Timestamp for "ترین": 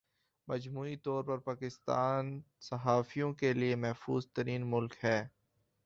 4.33-4.69